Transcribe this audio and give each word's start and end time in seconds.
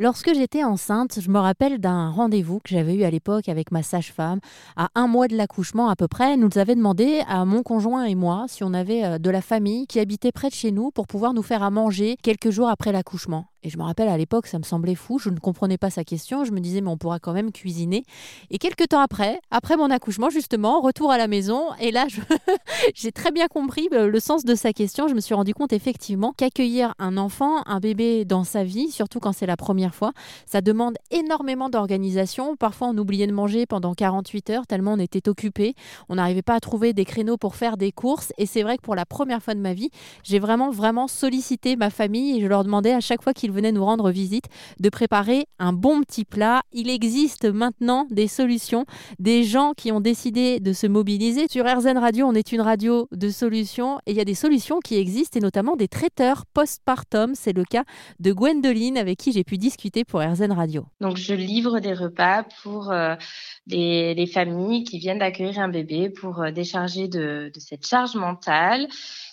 Lorsque 0.00 0.32
j'étais 0.32 0.62
enceinte, 0.62 1.18
je 1.20 1.28
me 1.28 1.40
rappelle 1.40 1.78
d'un 1.78 2.10
rendez-vous 2.10 2.60
que 2.60 2.68
j'avais 2.68 2.94
eu 2.94 3.02
à 3.02 3.10
l'époque 3.10 3.48
avec 3.48 3.72
ma 3.72 3.82
sage-femme. 3.82 4.38
À 4.76 4.90
un 4.94 5.08
mois 5.08 5.26
de 5.26 5.36
l'accouchement 5.36 5.88
à 5.88 5.96
peu 5.96 6.06
près, 6.06 6.36
nous 6.36 6.56
avait 6.56 6.76
demandé 6.76 7.22
à 7.26 7.44
mon 7.44 7.64
conjoint 7.64 8.04
et 8.04 8.14
moi 8.14 8.44
si 8.46 8.62
on 8.62 8.74
avait 8.74 9.04
euh, 9.04 9.18
de 9.18 9.28
la 9.28 9.42
famille 9.42 9.88
qui 9.88 9.98
habitait 9.98 10.30
près 10.30 10.50
de 10.50 10.54
chez 10.54 10.70
nous 10.70 10.92
pour 10.92 11.08
pouvoir 11.08 11.34
nous 11.34 11.42
faire 11.42 11.64
à 11.64 11.70
manger 11.70 12.16
quelques 12.22 12.50
jours 12.50 12.68
après 12.68 12.92
l'accouchement. 12.92 13.46
Et 13.62 13.70
je 13.70 13.78
me 13.78 13.82
rappelle 13.82 14.08
à 14.08 14.16
l'époque, 14.16 14.46
ça 14.46 14.58
me 14.58 14.62
semblait 14.62 14.94
fou, 14.94 15.18
je 15.18 15.30
ne 15.30 15.38
comprenais 15.38 15.78
pas 15.78 15.90
sa 15.90 16.04
question, 16.04 16.44
je 16.44 16.52
me 16.52 16.60
disais 16.60 16.80
mais 16.80 16.90
on 16.90 16.96
pourra 16.96 17.18
quand 17.18 17.32
même 17.32 17.50
cuisiner. 17.50 18.04
Et 18.50 18.58
quelques 18.58 18.88
temps 18.88 19.00
après, 19.00 19.40
après 19.50 19.76
mon 19.76 19.90
accouchement 19.90 20.30
justement, 20.30 20.80
retour 20.80 21.10
à 21.10 21.18
la 21.18 21.26
maison, 21.26 21.64
et 21.80 21.90
là 21.90 22.06
j'ai 22.94 23.10
très 23.10 23.32
bien 23.32 23.48
compris 23.48 23.88
le 23.90 24.20
sens 24.20 24.44
de 24.44 24.54
sa 24.54 24.72
question, 24.72 25.08
je 25.08 25.14
me 25.14 25.20
suis 25.20 25.34
rendu 25.34 25.54
compte 25.54 25.72
effectivement 25.72 26.32
qu'accueillir 26.36 26.94
un 27.00 27.16
enfant, 27.16 27.62
un 27.66 27.80
bébé 27.80 28.24
dans 28.24 28.44
sa 28.44 28.62
vie, 28.62 28.90
surtout 28.90 29.18
quand 29.18 29.32
c'est 29.32 29.46
la 29.46 29.56
première 29.56 29.94
fois, 29.94 30.12
ça 30.46 30.60
demande 30.60 30.96
énormément 31.10 31.68
d'organisation. 31.68 32.56
Parfois 32.56 32.88
on 32.88 32.98
oubliait 32.98 33.26
de 33.26 33.32
manger 33.32 33.66
pendant 33.66 33.94
48 33.94 34.50
heures 34.50 34.66
tellement 34.66 34.92
on 34.92 34.98
était 34.98 35.28
occupé, 35.28 35.74
on 36.08 36.14
n'arrivait 36.14 36.42
pas 36.42 36.54
à 36.54 36.60
trouver 36.60 36.92
des 36.92 37.04
créneaux 37.04 37.36
pour 37.36 37.56
faire 37.56 37.76
des 37.76 37.90
courses, 37.90 38.32
et 38.38 38.46
c'est 38.46 38.62
vrai 38.62 38.76
que 38.76 38.82
pour 38.82 38.94
la 38.94 39.04
première 39.04 39.42
fois 39.42 39.54
de 39.54 39.60
ma 39.60 39.74
vie, 39.74 39.90
j'ai 40.22 40.38
vraiment 40.38 40.70
vraiment 40.70 41.08
sollicité 41.08 41.76
ma 41.76 41.90
famille 41.90 42.38
et 42.38 42.40
je 42.40 42.46
leur 42.46 42.64
demandais 42.64 42.92
à 42.92 43.00
chaque 43.00 43.22
fois 43.22 43.32
qu'ils 43.32 43.47
venait 43.52 43.72
nous 43.72 43.84
rendre 43.84 44.10
visite, 44.10 44.44
de 44.80 44.88
préparer 44.88 45.46
un 45.58 45.72
bon 45.72 46.02
petit 46.02 46.24
plat. 46.24 46.62
Il 46.72 46.90
existe 46.90 47.44
maintenant 47.44 48.06
des 48.10 48.28
solutions, 48.28 48.84
des 49.18 49.44
gens 49.44 49.72
qui 49.76 49.92
ont 49.92 50.00
décidé 50.00 50.60
de 50.60 50.72
se 50.72 50.86
mobiliser. 50.86 51.46
Sur 51.48 51.64
RZN 51.64 51.98
Radio, 51.98 52.26
on 52.26 52.34
est 52.34 52.52
une 52.52 52.60
radio 52.60 53.08
de 53.12 53.28
solutions 53.28 53.98
et 54.06 54.12
il 54.12 54.16
y 54.16 54.20
a 54.20 54.24
des 54.24 54.34
solutions 54.34 54.80
qui 54.80 54.96
existent 54.96 55.38
et 55.38 55.42
notamment 55.42 55.76
des 55.76 55.88
traiteurs 55.88 56.44
postpartum. 56.46 57.34
C'est 57.34 57.52
le 57.52 57.64
cas 57.64 57.84
de 58.20 58.32
Gwendoline 58.32 58.98
avec 58.98 59.18
qui 59.18 59.32
j'ai 59.32 59.44
pu 59.44 59.58
discuter 59.58 60.04
pour 60.04 60.20
RZN 60.20 60.52
Radio. 60.52 60.86
Donc 61.00 61.16
je 61.16 61.34
livre 61.34 61.80
des 61.80 61.92
repas 61.92 62.44
pour 62.62 62.90
euh, 62.90 63.14
des, 63.66 64.30
familles 64.32 64.84
qui 64.84 64.98
viennent 64.98 65.18
d'accueillir 65.18 65.58
un 65.58 65.68
bébé 65.68 66.10
pour 66.10 66.42
euh, 66.42 66.50
décharger 66.50 67.08
de 67.08 67.50
cette 67.58 67.86
charge 67.86 68.14
mentale 68.14 68.88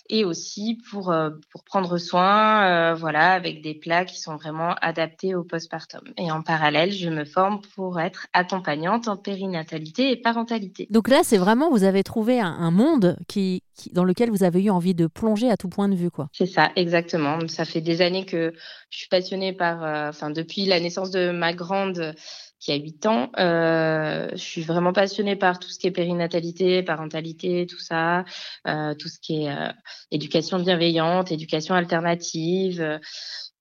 et 0.09 0.25
aussi 0.25 0.79
pour, 0.89 1.11
euh, 1.11 1.31
pour 1.51 1.63
prendre 1.63 1.97
soin, 1.97 2.91
euh, 2.91 2.95
voilà, 2.95 3.31
avec 3.31 3.61
des 3.61 3.73
plats 3.73 4.05
qui 4.05 4.19
sont 4.19 4.35
vraiment 4.35 4.75
adaptés 4.81 5.35
au 5.35 5.43
postpartum. 5.43 6.01
Et 6.17 6.31
en 6.31 6.41
parallèle, 6.41 6.91
je 6.91 7.09
me 7.09 7.25
forme 7.25 7.61
pour 7.75 7.99
être 7.99 8.27
accompagnante 8.33 9.07
en 9.07 9.17
périnatalité 9.17 10.11
et 10.11 10.15
parentalité. 10.15 10.87
Donc 10.89 11.07
là, 11.07 11.21
c'est 11.23 11.37
vraiment, 11.37 11.69
vous 11.71 11.83
avez 11.83 12.03
trouvé 12.03 12.39
un, 12.39 12.71
monde 12.71 13.17
qui, 13.27 13.63
dans 13.93 14.03
lequel 14.03 14.29
vous 14.29 14.43
avez 14.43 14.63
eu 14.63 14.69
envie 14.69 14.95
de 14.95 15.07
plonger 15.07 15.49
à 15.49 15.57
tout 15.57 15.69
point 15.69 15.87
de 15.87 15.95
vue, 15.95 16.11
quoi. 16.11 16.29
C'est 16.33 16.45
ça, 16.45 16.71
exactement. 16.75 17.39
Ça 17.47 17.63
fait 17.65 17.81
des 17.81 18.01
années 18.01 18.25
que 18.25 18.53
je 18.89 18.97
suis 18.97 19.07
passionnée 19.07 19.53
par, 19.53 19.83
euh, 19.83 20.09
enfin, 20.09 20.29
depuis 20.29 20.65
la 20.65 20.79
naissance 20.79 21.11
de 21.11 21.31
ma 21.31 21.53
grande, 21.53 22.15
qui 22.59 22.71
a 22.71 22.75
8 22.75 23.05
ans. 23.05 23.31
Euh, 23.37 24.29
je 24.31 24.37
suis 24.37 24.61
vraiment 24.61 24.93
passionnée 24.93 25.35
par 25.35 25.59
tout 25.59 25.69
ce 25.69 25.79
qui 25.79 25.87
est 25.87 25.91
périnatalité, 25.91 26.83
parentalité, 26.83 27.67
tout 27.67 27.79
ça, 27.79 28.25
euh, 28.67 28.93
tout 28.95 29.07
ce 29.07 29.19
qui 29.19 29.43
est 29.43 29.51
euh, 29.51 29.71
éducation 30.11 30.59
bienveillante, 30.59 31.31
éducation 31.31 31.75
alternative, 31.75 32.81
euh, 32.81 32.97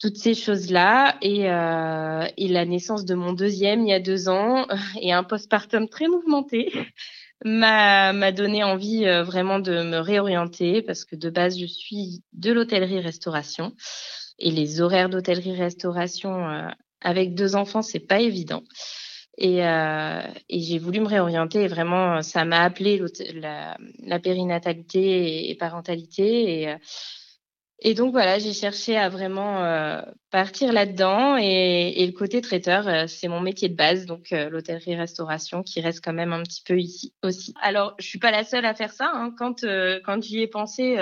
toutes 0.00 0.16
ces 0.16 0.34
choses-là. 0.34 1.16
Et, 1.22 1.50
euh, 1.50 2.26
et 2.36 2.48
la 2.48 2.64
naissance 2.64 3.04
de 3.04 3.14
mon 3.14 3.32
deuxième 3.32 3.82
il 3.82 3.90
y 3.90 3.94
a 3.94 4.00
deux 4.00 4.28
ans 4.28 4.66
et 5.00 5.12
un 5.12 5.24
postpartum 5.24 5.88
très 5.88 6.08
mouvementé 6.08 6.72
m'a 7.44 8.32
donné 8.32 8.64
envie 8.64 9.04
vraiment 9.04 9.58
de 9.58 9.82
me 9.82 9.98
réorienter 9.98 10.80
parce 10.80 11.04
que 11.04 11.14
de 11.14 11.28
base 11.28 11.58
je 11.58 11.66
suis 11.66 12.22
de 12.32 12.52
l'hôtellerie-restauration 12.52 13.74
et 14.38 14.50
les 14.50 14.80
horaires 14.80 15.10
d'hôtellerie-restauration 15.10 16.70
avec 17.04 17.34
deux 17.34 17.54
enfants, 17.54 17.82
c'est 17.82 18.00
pas 18.00 18.20
évident. 18.20 18.62
Et, 19.38 19.64
euh, 19.64 20.22
j'ai 20.48 20.78
voulu 20.78 21.00
me 21.00 21.06
réorienter 21.06 21.62
et 21.62 21.68
vraiment, 21.68 22.22
ça 22.22 22.44
m'a 22.44 22.62
appelé 22.62 23.00
la, 23.34 23.76
la, 24.04 24.18
périnatalité 24.20 25.50
et, 25.50 25.54
parentalité. 25.56 26.62
Et, 26.62 26.68
euh, 26.68 26.76
et 27.86 27.92
donc 27.92 28.12
voilà, 28.12 28.38
j'ai 28.38 28.54
cherché 28.54 28.96
à 28.96 29.10
vraiment 29.10 29.62
euh, 29.62 30.00
partir 30.30 30.72
là-dedans 30.72 31.36
et, 31.36 32.06
le 32.06 32.12
côté 32.12 32.40
traiteur, 32.40 32.88
euh, 32.88 33.04
c'est 33.06 33.28
mon 33.28 33.40
métier 33.40 33.68
de 33.68 33.74
base, 33.74 34.06
donc 34.06 34.32
euh, 34.32 34.48
l'hôtellerie-restauration 34.48 35.62
qui 35.62 35.82
reste 35.82 36.02
quand 36.02 36.14
même 36.14 36.32
un 36.32 36.42
petit 36.42 36.62
peu 36.62 36.78
ici 36.78 37.12
aussi. 37.22 37.52
Alors, 37.60 37.94
je 37.98 38.06
suis 38.06 38.18
pas 38.18 38.30
la 38.30 38.42
seule 38.42 38.64
à 38.64 38.74
faire 38.74 38.92
ça. 38.92 39.10
Hein. 39.12 39.34
Quand 39.36 39.66
quand 40.04 40.22
j'y 40.22 40.40
ai 40.40 40.46
pensé 40.46 40.96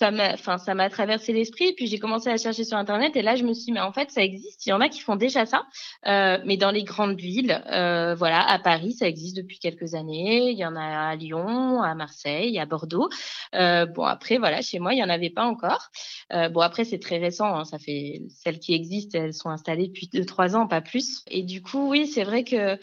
ça 0.00 0.10
m'a, 0.10 0.32
enfin, 0.32 0.56
ça 0.56 0.74
m'a 0.74 0.88
traversé 0.88 1.34
l'esprit. 1.34 1.74
Puis 1.74 1.86
j'ai 1.86 1.98
commencé 1.98 2.30
à 2.30 2.38
chercher 2.38 2.64
sur 2.64 2.78
internet 2.78 3.16
et 3.16 3.22
là 3.22 3.36
je 3.36 3.44
me 3.44 3.52
suis 3.52 3.66
dit 3.66 3.72
mais 3.72 3.80
en 3.80 3.92
fait 3.92 4.10
ça 4.10 4.22
existe. 4.22 4.64
Il 4.64 4.70
y 4.70 4.72
en 4.72 4.80
a 4.80 4.88
qui 4.88 5.00
font 5.00 5.14
déjà 5.14 5.44
ça, 5.44 5.66
euh, 6.06 6.38
mais 6.46 6.56
dans 6.56 6.70
les 6.70 6.84
grandes 6.84 7.20
villes, 7.20 7.62
euh, 7.70 8.14
voilà, 8.14 8.40
à 8.50 8.58
Paris 8.58 8.94
ça 8.94 9.06
existe 9.06 9.36
depuis 9.36 9.58
quelques 9.58 9.94
années. 9.94 10.52
Il 10.52 10.58
y 10.58 10.64
en 10.64 10.74
a 10.74 11.10
à 11.10 11.16
Lyon, 11.16 11.82
à 11.82 11.94
Marseille, 11.94 12.58
à 12.58 12.64
Bordeaux. 12.64 13.10
Euh, 13.54 13.84
bon 13.84 14.04
après 14.04 14.38
voilà, 14.38 14.62
chez 14.62 14.78
moi 14.78 14.94
il 14.94 15.00
y 15.00 15.04
en 15.04 15.10
avait 15.10 15.28
pas 15.28 15.44
encore. 15.44 15.90
Euh, 16.32 16.48
bon 16.48 16.60
après 16.60 16.84
c'est 16.86 16.98
très 16.98 17.18
récent. 17.18 17.54
Hein, 17.54 17.64
ça 17.66 17.78
fait 17.78 18.22
celles 18.30 18.58
qui 18.58 18.72
existent, 18.72 19.18
elles 19.20 19.34
sont 19.34 19.50
installées 19.50 19.88
depuis 19.88 20.08
deux 20.10 20.24
trois 20.24 20.56
ans, 20.56 20.66
pas 20.66 20.80
plus. 20.80 21.22
Et 21.30 21.42
du 21.42 21.60
coup 21.60 21.90
oui 21.90 22.06
c'est 22.06 22.24
vrai 22.24 22.44
que 22.44 22.78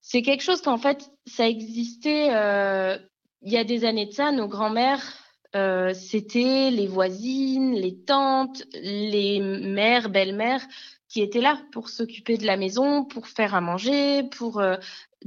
c'est 0.00 0.22
quelque 0.22 0.42
chose 0.42 0.60
qu'en 0.60 0.78
fait 0.78 1.08
ça 1.24 1.48
existait 1.48 2.34
euh, 2.34 2.98
il 3.42 3.52
y 3.52 3.58
a 3.58 3.64
des 3.64 3.84
années 3.84 4.06
de 4.06 4.12
ça. 4.12 4.32
Nos 4.32 4.48
grands-mères 4.48 5.21
euh, 5.54 5.92
c'était 5.94 6.70
les 6.70 6.86
voisines, 6.86 7.74
les 7.74 7.96
tantes, 7.96 8.64
les 8.74 9.40
mères, 9.40 10.08
belles-mères 10.08 10.66
qui 11.12 11.20
étaient 11.20 11.42
là 11.42 11.60
pour 11.72 11.90
s'occuper 11.90 12.38
de 12.38 12.46
la 12.46 12.56
maison, 12.56 13.04
pour 13.04 13.28
faire 13.28 13.54
à 13.54 13.60
manger, 13.60 14.22
pour 14.22 14.60
euh, 14.60 14.76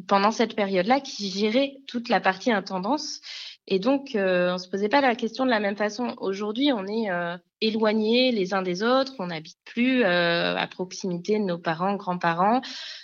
pendant 0.07 0.31
cette 0.31 0.55
période-là, 0.55 0.99
qui 0.99 1.29
géraient 1.29 1.77
toute 1.87 2.09
la 2.09 2.19
partie 2.19 2.51
intendance. 2.51 3.21
Et 3.67 3.77
donc, 3.77 4.15
euh, 4.15 4.55
on 4.55 4.57
se 4.57 4.67
posait 4.67 4.89
pas 4.89 5.01
la 5.01 5.15
question 5.15 5.45
de 5.45 5.51
la 5.51 5.59
même 5.59 5.77
façon. 5.77 6.15
Aujourd'hui, 6.17 6.71
on 6.73 6.87
est 6.87 7.11
euh, 7.11 7.37
éloignés 7.61 8.31
les 8.31 8.55
uns 8.55 8.63
des 8.63 8.81
autres, 8.81 9.13
on 9.19 9.27
n'habite 9.27 9.59
plus 9.63 10.03
à 10.03 10.67
proximité 10.71 11.37
de 11.37 11.43
nos 11.43 11.59
parents, 11.59 11.95
grands-parents. 11.95 12.61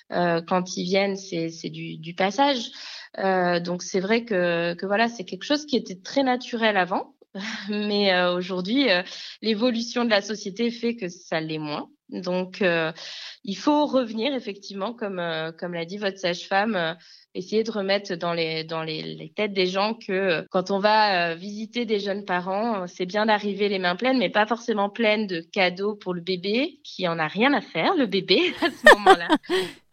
quand 0.10 0.76
ils 0.76 0.84
viennent, 0.84 1.18
c'est 1.18 1.70
du, 1.70 1.98
du 1.98 2.16
passage. 2.16 2.72
Euh, 3.20 3.60
donc 3.60 3.84
c'est 3.84 4.00
vrai 4.00 4.24
que, 4.24 4.74
que 4.74 4.86
voilà, 4.86 5.10
c'est 5.10 5.26
quelque 5.26 5.44
chose 5.44 5.66
qui 5.66 5.76
était 5.76 6.00
très 6.00 6.24
naturel 6.24 6.78
avant, 6.78 7.16
mais 7.70 8.14
euh, 8.14 8.34
aujourd'hui, 8.34 8.90
euh, 8.90 9.04
l'évolution 9.42 10.06
de 10.06 10.10
la 10.10 10.22
société 10.22 10.72
fait 10.72 10.96
que 10.96 11.10
ça 11.10 11.40
l'est 11.42 11.60
moins. 11.60 11.90
Donc 12.10 12.62
il 12.62 13.56
faut 13.56 13.86
revenir 13.86 14.36
effectivement, 14.36 14.94
comme 14.94 15.22
comme 15.58 15.74
l'a 15.74 15.86
dit 15.86 15.98
votre 15.98 16.18
sage-femme 16.18 16.98
essayer 17.34 17.64
de 17.64 17.72
remettre 17.72 18.16
dans 18.16 18.34
les 18.34 18.64
dans 18.64 18.84
les, 18.84 19.02
les, 19.02 19.30
têtes 19.30 19.54
des 19.54 19.68
gens 19.68 19.94
que 19.94 20.46
quand 20.50 20.72
on 20.72 20.80
va 20.80 21.36
visiter 21.36 21.86
des 21.86 22.00
jeunes 22.00 22.26
parents, 22.26 22.88
c'est 22.88 23.06
bien 23.06 23.26
d'arriver 23.26 23.70
les 23.70 23.80
mains 23.80 23.96
pleines, 23.96 24.18
mais 24.18 24.30
pas 24.30 24.46
forcément 24.46 24.90
pleines 24.90 25.28
de 25.28 25.42
cadeaux 25.42 25.96
pour 25.96 26.14
le 26.14 26.22
bébé 26.22 26.80
qui 26.84 27.08
en 27.08 27.20
a 27.20 27.28
rien 27.28 27.54
à 27.54 27.62
faire, 27.62 27.96
le 27.96 28.06
bébé 28.06 28.54
à 28.62 28.70
ce 28.70 28.96
moment-là. 28.96 29.28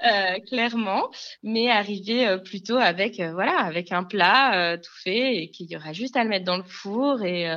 Euh, 0.04 0.38
clairement, 0.46 1.10
mais 1.42 1.68
arriver 1.68 2.28
euh, 2.28 2.38
plutôt 2.38 2.76
avec 2.76 3.18
euh, 3.18 3.32
voilà 3.32 3.58
avec 3.58 3.90
un 3.90 4.04
plat 4.04 4.78
tout 4.78 4.94
fait 5.02 5.42
et 5.42 5.50
qu'il 5.50 5.68
y 5.68 5.76
aura 5.76 5.92
juste 5.92 6.16
à 6.16 6.22
le 6.22 6.30
mettre 6.30 6.44
dans 6.44 6.56
le 6.56 6.62
four 6.62 7.24
et, 7.24 7.48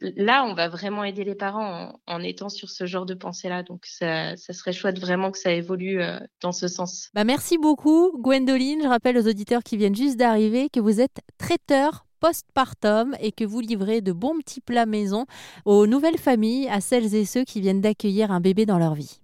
là 0.00 0.44
on 0.44 0.54
va 0.54 0.68
vraiment 0.68 1.04
aider 1.04 1.24
les 1.24 1.34
parents 1.34 2.00
en, 2.06 2.22
étant 2.22 2.48
sur 2.48 2.70
ce 2.70 2.86
genre 2.86 3.04
de 3.04 3.12
pensée 3.12 3.50
là 3.50 3.62
donc 3.62 3.84
ça, 3.84 4.34
serait 4.36 4.72
chouette 4.72 4.98
vraiment 4.98 5.30
que 5.30 5.36
ça 5.36 5.52
évolue 5.52 6.00
dans 6.40 6.52
ce 6.52 6.68
sens. 6.68 7.10
Bah 7.12 7.24
merci 7.24 7.58
beaucoup 7.58 8.18
Gwendoline, 8.18 8.86
rappelle 8.98 9.16
aux 9.16 9.28
auditeurs 9.28 9.62
qui 9.62 9.76
viennent 9.76 9.94
juste 9.94 10.16
d'arriver 10.16 10.68
que 10.70 10.80
vous 10.80 11.00
êtes 11.00 11.20
traiteur 11.38 12.04
postpartum 12.18 13.14
et 13.20 13.30
que 13.30 13.44
vous 13.44 13.60
livrez 13.60 14.00
de 14.00 14.10
bons 14.10 14.36
petits 14.40 14.60
plats 14.60 14.86
maison 14.86 15.24
aux 15.66 15.86
nouvelles 15.86 16.18
familles, 16.18 16.68
à 16.68 16.80
celles 16.80 17.14
et 17.14 17.24
ceux 17.24 17.44
qui 17.44 17.60
viennent 17.60 17.80
d'accueillir 17.80 18.32
un 18.32 18.40
bébé 18.40 18.66
dans 18.66 18.76
leur 18.76 18.94
vie. 18.94 19.20